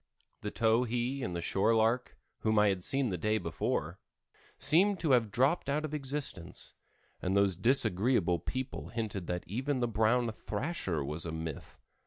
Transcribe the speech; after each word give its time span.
The 0.41 0.49
towhee 0.49 1.21
and 1.23 1.35
the 1.35 1.43
shore 1.43 1.75
lark 1.75 2.17
whom 2.39 2.57
I 2.57 2.69
had 2.69 2.83
seen 2.83 3.09
the 3.09 3.19
day 3.19 3.37
before, 3.37 3.99
seemed 4.57 4.99
to 5.01 5.11
have 5.11 5.29
dropped 5.29 5.69
out 5.69 5.85
of 5.85 5.93
existence, 5.93 6.73
and 7.21 7.37
those 7.37 7.55
disagreeable 7.55 8.39
people 8.39 8.87
hinted 8.89 9.27
that 9.27 9.43
even 9.45 9.79
the 9.79 9.87
brown 9.87 10.31
thrasher 10.31 11.03
was 11.05 11.23
a 11.27 11.31
myth. 11.31 11.77